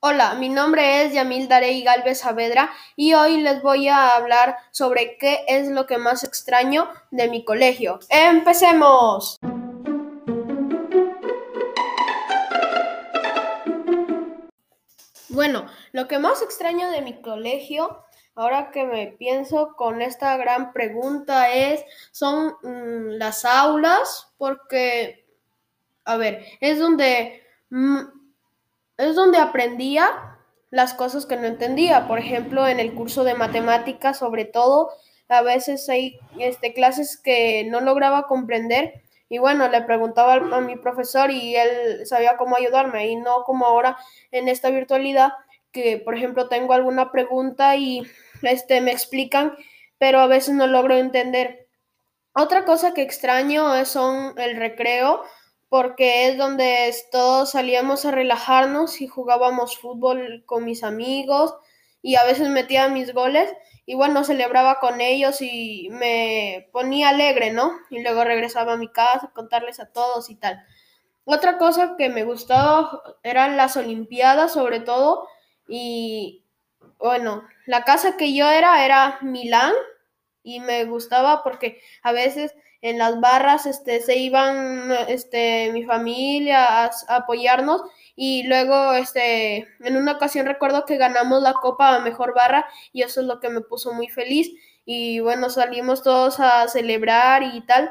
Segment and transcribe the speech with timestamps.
[0.00, 5.16] Hola, mi nombre es Yamil Darey Galvez Saavedra y hoy les voy a hablar sobre
[5.16, 7.98] qué es lo que más extraño de mi colegio.
[8.10, 9.38] ¡Empecemos!
[15.30, 18.04] Bueno, lo que más extraño de mi colegio,
[18.34, 21.82] ahora que me pienso con esta gran pregunta, es,
[22.12, 25.26] son mm, las aulas, porque,
[26.04, 27.42] a ver, es donde...
[27.70, 28.15] mm,
[28.98, 30.38] es donde aprendía
[30.70, 32.08] las cosas que no entendía.
[32.08, 34.90] Por ejemplo, en el curso de matemáticas, sobre todo,
[35.28, 40.76] a veces hay este, clases que no lograba comprender y bueno, le preguntaba a mi
[40.76, 43.96] profesor y él sabía cómo ayudarme y no como ahora
[44.30, 45.32] en esta virtualidad
[45.72, 48.02] que, por ejemplo, tengo alguna pregunta y
[48.42, 49.54] este, me explican,
[49.98, 51.66] pero a veces no logro entender.
[52.34, 55.22] Otra cosa que extraño son el recreo,
[55.68, 61.54] porque es donde todos salíamos a relajarnos y jugábamos fútbol con mis amigos
[62.02, 63.52] y a veces metía mis goles
[63.84, 67.72] y bueno, celebraba con ellos y me ponía alegre, ¿no?
[67.90, 70.64] Y luego regresaba a mi casa a contarles a todos y tal.
[71.24, 75.26] Otra cosa que me gustaba eran las olimpiadas, sobre todo,
[75.68, 76.44] y
[76.98, 79.72] bueno, la casa que yo era era Milán
[80.42, 82.54] y me gustaba porque a veces
[82.90, 87.82] en las barras este, se iban este, mi familia a, apoyarnos
[88.14, 93.02] y luego este, en una ocasión recuerdo que ganamos la copa a mejor barra y
[93.02, 94.50] eso es lo que me puso muy feliz
[94.84, 97.90] y bueno, salimos todos a celebrar y tal.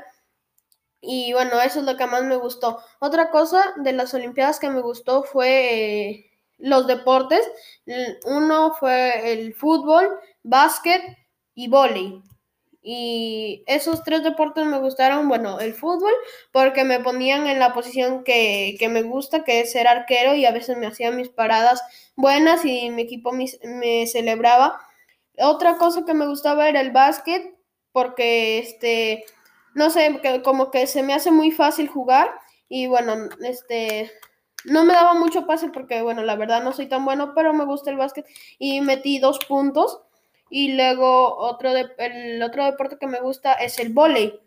[1.02, 2.80] Y bueno, eso es lo que más me gustó.
[3.00, 7.42] Otra cosa de las Olimpiadas que me gustó fue eh, los deportes.
[8.26, 10.10] Uno fue el fútbol,
[10.42, 11.04] básquet
[11.54, 12.24] y vóley.
[12.88, 16.14] Y esos tres deportes me gustaron, bueno, el fútbol,
[16.52, 20.46] porque me ponían en la posición que, que me gusta, que es ser arquero, y
[20.46, 21.82] a veces me hacían mis paradas
[22.16, 24.80] buenas y mi equipo me, me celebraba.
[25.40, 27.56] Otra cosa que me gustaba era el básquet,
[27.92, 29.26] porque este,
[29.74, 32.30] no sé, que como que se me hace muy fácil jugar,
[32.70, 34.12] y bueno, este,
[34.66, 37.66] no me daba mucho pase porque, bueno, la verdad no soy tan bueno, pero me
[37.66, 38.28] gusta el básquet
[38.60, 40.02] y metí dos puntos.
[40.50, 44.40] Y luego otro de, el otro deporte que me gusta es el vóley.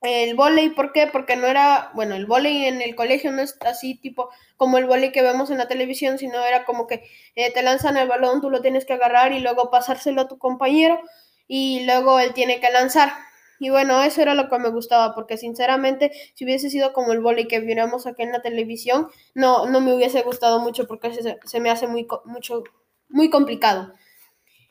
[0.00, 1.08] El vóley, ¿por qué?
[1.08, 4.86] Porque no era, bueno, el vóley en el colegio no es así tipo como el
[4.86, 7.02] vóley que vemos en la televisión, sino era como que
[7.34, 10.38] eh, te lanzan el balón, tú lo tienes que agarrar y luego pasárselo a tu
[10.38, 11.00] compañero
[11.48, 13.12] y luego él tiene que lanzar.
[13.58, 17.20] Y bueno, eso era lo que me gustaba, porque sinceramente, si hubiese sido como el
[17.20, 21.38] vóley que viéramos aquí en la televisión, no, no me hubiese gustado mucho porque se,
[21.44, 22.62] se me hace muy, mucho,
[23.08, 23.92] muy complicado.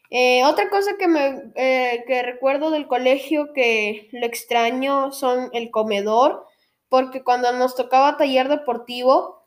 [0.10, 5.70] Eh, otra cosa que me eh, que recuerdo del colegio que lo extraño son el
[5.72, 6.46] comedor,
[6.90, 9.44] porque cuando nos tocaba taller deportivo,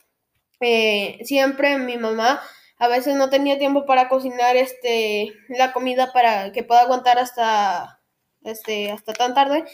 [0.61, 2.41] eh, siempre mi mamá
[2.79, 8.01] a veces no tenía tiempo para cocinar este la comida para que pueda aguantar hasta
[8.43, 9.65] este hasta tan tarde.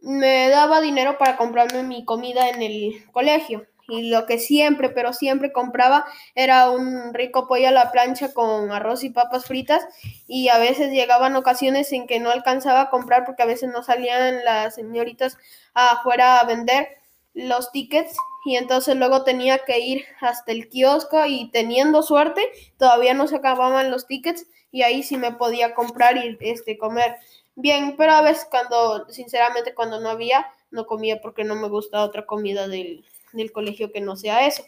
[0.00, 3.66] Me daba dinero para comprarme mi comida en el colegio.
[3.88, 8.70] Y lo que siempre, pero siempre compraba era un rico pollo a la plancha con
[8.70, 9.84] arroz y papas fritas.
[10.26, 13.82] Y a veces llegaban ocasiones en que no alcanzaba a comprar porque a veces no
[13.82, 15.36] salían las señoritas
[15.74, 16.88] afuera a vender
[17.34, 18.16] los tickets.
[18.44, 22.42] Y entonces luego tenía que ir hasta el kiosco y teniendo suerte,
[22.76, 27.16] todavía no se acababan los tickets y ahí sí me podía comprar y este, comer
[27.54, 27.94] bien.
[27.96, 32.26] Pero a veces cuando, sinceramente, cuando no había, no comía porque no me gusta otra
[32.26, 34.64] comida del, del colegio que no sea eso.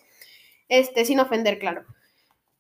[0.69, 1.85] Este, sin ofender, claro.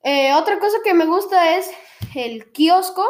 [0.02, 1.70] Eh, otra cosa que me gusta es
[2.14, 3.04] el kiosco,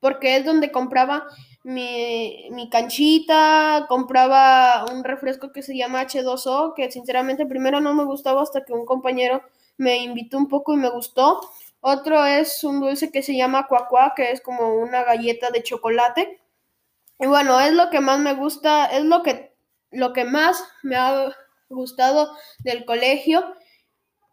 [0.00, 1.26] porque es donde compraba
[1.62, 8.04] mi, mi, canchita, compraba un refresco que se llama H2O, que sinceramente primero no me
[8.04, 9.42] gustaba hasta que un compañero
[9.78, 11.40] me invitó un poco y me gustó.
[11.80, 16.40] Otro es un dulce que se llama Cuacua, que es como una galleta de chocolate.
[17.18, 19.54] Y bueno, es lo que más me gusta, es lo que,
[19.90, 21.34] lo que más me ha
[21.74, 22.30] gustado
[22.60, 23.44] del colegio.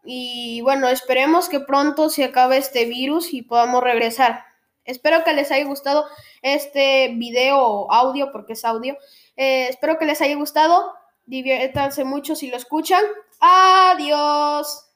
[0.04, 4.44] Y bueno, esperemos que pronto se acabe este virus y podamos regresar.
[4.84, 6.06] Espero que les haya gustado
[6.42, 8.96] este video o audio, porque es audio.
[9.36, 10.92] Eh, espero que les haya gustado.
[11.24, 13.04] Diviértanse mucho si lo escuchan.
[13.40, 14.88] Adiós.